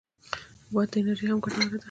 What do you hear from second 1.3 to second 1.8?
ګټوره ده